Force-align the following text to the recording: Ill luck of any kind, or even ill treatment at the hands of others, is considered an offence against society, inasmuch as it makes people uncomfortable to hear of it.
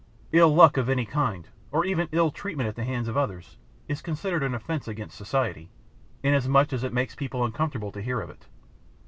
Ill 0.31 0.51
luck 0.51 0.77
of 0.77 0.89
any 0.89 1.05
kind, 1.05 1.49
or 1.69 1.85
even 1.85 2.09
ill 2.11 2.31
treatment 2.31 2.67
at 2.67 2.75
the 2.75 2.83
hands 2.83 3.07
of 3.07 3.15
others, 3.15 3.57
is 3.87 4.01
considered 4.01 4.41
an 4.41 4.55
offence 4.55 4.87
against 4.87 5.15
society, 5.15 5.69
inasmuch 6.23 6.73
as 6.73 6.83
it 6.83 6.91
makes 6.91 7.13
people 7.13 7.45
uncomfortable 7.45 7.91
to 7.91 8.01
hear 8.01 8.19
of 8.19 8.31
it. 8.31 8.47